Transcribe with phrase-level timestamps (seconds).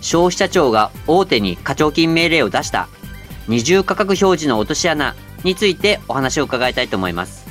[0.00, 2.88] 消費者庁が大手に課徴金命令を出した
[3.48, 5.14] 二重価格表示の落とし穴
[5.44, 7.50] についてお話を伺いたいと思います。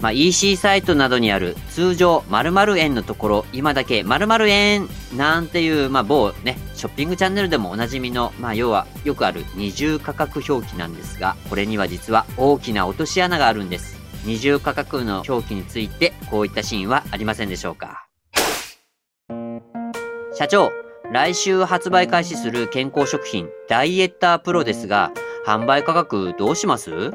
[0.00, 13.98] まあ、EC サイトなどにある通常〇〇円のところ、今だけ〇〇円なんていう、まあ、某ね、ショッピングチャンネルでもおなじみの、まあ、要はよくある二重価格表記なんですが、これには実は大きな落とし穴があるんです。
[14.24, 18.06] 二重価格の表記についてこういったシーンはありませんでしょうか
[20.34, 20.70] 社長、
[21.12, 25.10] 来週発売開始する健康食品ダイエッタープロですが、
[25.44, 26.90] 販売価格どうします？
[26.92, 27.10] う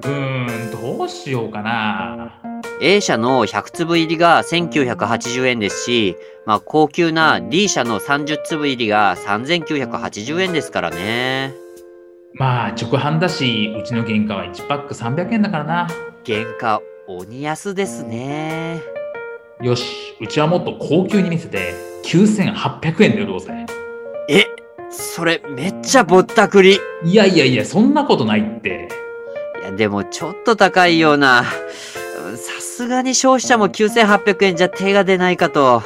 [0.00, 2.40] ーん、どうしようかな。
[2.80, 11.52] A 社の100粒入りが1980円ですし、まあ高級な D 社の30粒入りが3980円ですからね。
[12.38, 15.88] まあ、直販だし、うちの原価は1パック300円だからな。
[16.26, 18.82] 原価鬼安ですね。
[19.62, 23.66] よし、うちはもっと高級に見せて、9800円で売ろうぜ。
[24.28, 24.44] え、
[24.90, 26.78] それめっちゃぼったくり。
[27.04, 28.88] いいやいやいや、そんなことないって。
[29.62, 31.40] やでもちょっと高いような。
[31.40, 35.82] うんさすがに消費者も9800円じゃ手が出ないかと。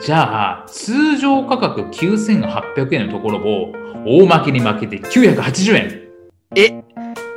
[0.00, 3.72] じゃあ、通常価格9800円のところを、
[4.06, 6.02] 大負けに負けて980円。
[6.56, 6.82] え、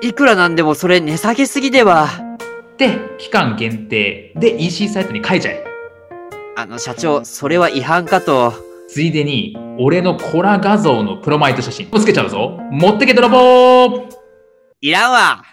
[0.02, 2.27] いくらなんでもそれ値下げすぎでは。
[2.78, 5.66] で、期間限定で EC サイトに書いちゃえ。
[6.56, 8.54] あの社長、それは違反かと。
[8.88, 12.60] ついでに、俺のコラ画像のプロマイド写真をつけちゃうぞ。
[12.72, 14.08] 持ってけ泥棒
[14.82, 15.44] いらんわ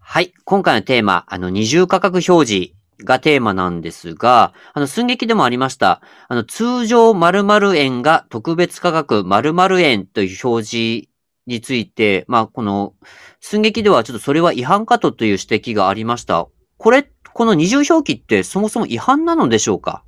[0.00, 0.32] はい。
[0.44, 2.72] 今回のテーマ、あの、二重価格表示
[3.04, 6.02] がテーマなんですが、あの、寸劇でもありました。
[6.26, 11.09] あの、通常〇〇円が特別価格〇〇円という表示
[11.46, 12.94] について、まあ、この、
[13.40, 16.46] 寸劇ではちょっとそれは違反かとという指摘がありました。
[16.76, 20.02] これ、この二重表記ってそもそも違反なのでしょうか？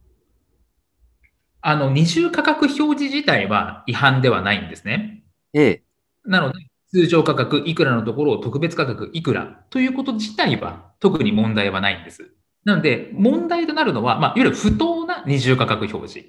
[1.60, 5.22] あの、二重価格表示自体は違反ではないんですね。
[5.54, 5.82] ええ。
[6.24, 6.58] なので、
[6.90, 12.32] 通常価格いくらのところを特別価格いくらということ自体は特に問題はないんです。
[12.64, 16.28] なので、問題となるのは、まあ、いわゆる不当な二重価格表示。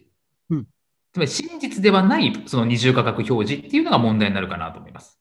[1.16, 5.20] うんつまり真実ではないその二重価格表示っていうのが問題になるかなと思います。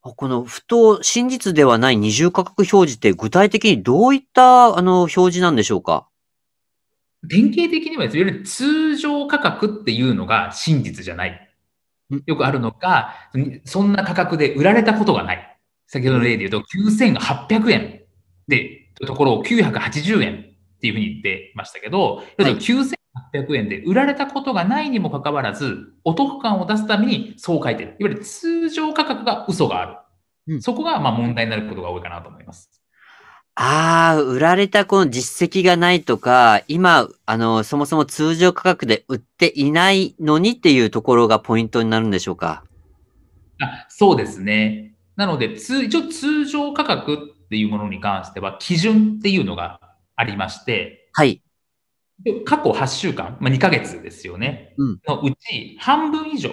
[0.00, 6.06] この不当、真実ではない二重価格表示って具体的にどういったあの表示なんでしょうか？
[7.28, 11.32] 典型的にはですねいわゆる通常価格っていうのが真実じゃない
[12.14, 12.22] ん。
[12.26, 13.14] よくあるのが、
[13.64, 15.58] そんな価格で売られたことがない。
[15.88, 18.02] 先ほどの例で言うと、9800円
[18.46, 22.56] で、ところを980円っていうふうに言ってましたけど、はい
[23.44, 27.96] 9800円で売られたことがないにもかかわらず、お得感を出すためにそう書いてる。
[27.98, 30.54] いわゆる通常価格が嘘がある。
[30.54, 32.70] うんそこがまあ問題になることが多いかなと思います。
[33.58, 42.64] ああ、売られたこの実績がないとか、今、あの、そもそも通常価格で売っていないのにっていうところがポイントになるんでしょうか？
[43.62, 44.94] あそうですね。
[45.16, 49.80] なので、通一応通常価格っていうものに関しては、基準っていうのが
[50.16, 51.40] ありまして、はい。
[52.22, 54.74] で過去8週間、まあ、2ヶ月ですよね。
[54.76, 56.50] うんのうち半分以上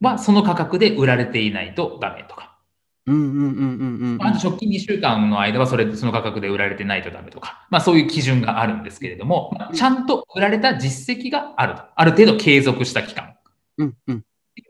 [0.00, 2.58] はその価格で売られていないとダメとか。
[3.06, 4.22] うんうんうんうんうんうん。
[4.22, 7.66] あと直近2週間の間はそれ、その価格で売られてないとダメとか。
[7.70, 11.82] まあそういう基準があるんですけれども、まあちゃんと売られた実績があると。
[11.96, 13.34] ある程度継続した期間。
[13.78, 14.24] うんうん。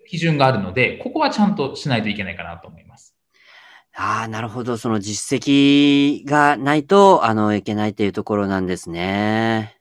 [0.09, 3.16] 基準があるので、ここはちゃんとしないといけないかなと思います。
[3.94, 4.77] ああ、なるほど。
[4.77, 9.78] その実績がないと、あの、いけないっていうところなんですね。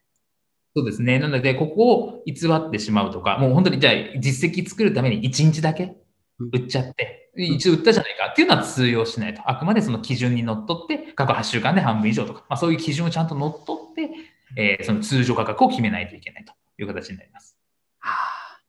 [0.78, 1.18] そうですね。
[1.18, 5.96] なので、ここを偽ってしまうとか、もう本当にじゃあ実績作るために1日だけ
[6.40, 9.42] 売っちゃって、一応売ったじゃないかっていうのは通用しないと。
[9.50, 14.12] あくまでその基準にのっとって、過去8週間で半分以上とか、まあ、そういう基準をちゃんとのっとって、
[14.56, 17.58] えーその通常価格を決めないといけないという形になります。
[17.98, 18.62] はあ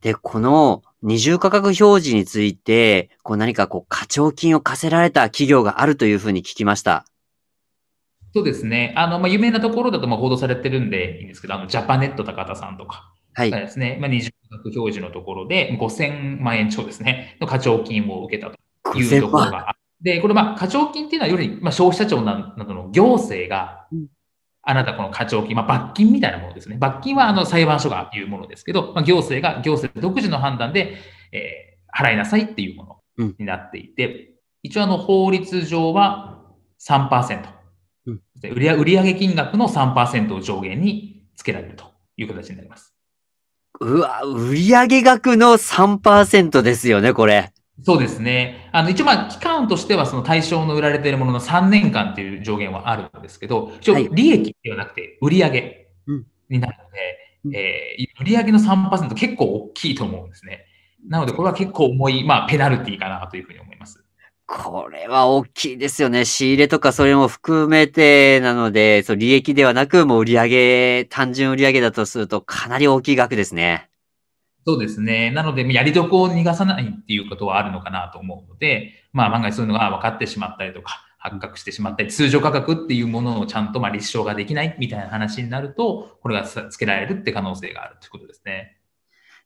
[0.00, 7.04] で、この二重価格表示について、こう何かこう課徴金を課せられた企業があるというふうに聞きました。
[8.34, 8.94] そうですね。
[8.96, 13.50] あの、まあ、有名なところだとまあ報道されてるんでいいんですけど、あの、ジャパネット高田さんとか、はい。
[13.50, 19.74] ですね、まあ、二重価格表示のところで5000万円超ですね、の課徴金を受けたというところがあっ
[20.04, 24.06] て、これ、まあ、課徴金っていうのはより、まあ、消費者庁ななどの行政がうん
[24.64, 26.76] あなたこの課徴金、まあ、罰金みたいなものですね。
[26.78, 30.98] 罰金はあの裁判所が言うものですけど、まあ、行政が行政独自の判断で、
[31.32, 34.28] えー、払いなさいっていうものになっていて、うん、
[34.62, 36.44] 一応あの法律上は
[36.80, 37.61] 3%。
[38.06, 41.84] うん、売上金額の3%を上限につけられると
[42.16, 42.94] いう形になります。
[43.80, 47.52] うわ、売上額の3%ですよね、これ。
[47.82, 48.68] そうですね。
[48.72, 55.88] あの、一応まあ、期間としてはその対象の売られているものの3年間っていう上限はあるんですけど、一応利益ではなくて売上
[56.48, 60.66] になるので、うん、えー、売上の3%結構大きいと思うんですね。
[61.08, 64.01] なので、これは結構重い、まあ、ペナルティかなというふうに思います。
[64.54, 66.26] これは大きいですよね。
[66.26, 73.88] 仕入れとかそれも含めてなので、そう利益ではなく、もう売上、単純売上だとするとかなり大きい額ですね。
[74.66, 75.30] そうですね。
[75.30, 88.76] なので、やりどこを逃がさないっていうことはあるのかなと思うので、まあ、万が一そういうのが分かってしまったりとか、発覚してしまったり、通常価格っていうものをちゃんとまあ立証ができないみたいな話になると、これがつけられるって可能性があるということですね。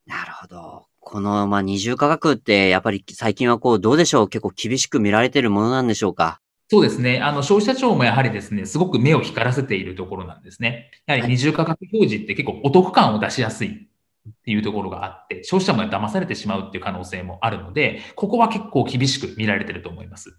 [0.05, 0.87] なるほど。
[1.09, 4.29] この、まあ、二重価格って、やっぱり最近はこう、どうでしょう？
[4.29, 6.41] 結構厳しく見られているものなんでしょうか？
[6.69, 7.21] そうですね。
[7.21, 10.91] あの、消費者庁もやはりですね、すごく目を光らせているところなんですね。
[11.07, 20.37] やはり二重価格表示って結構お得感を出しやすいっていうところがあって、消費者も騙されてしまうっていう可能性もあるので、ここは結構厳しく見られてると思います。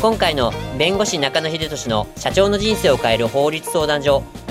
[0.00, 4.22] 今回の弁護士中野秀俊の社長の人生を変える法律相談所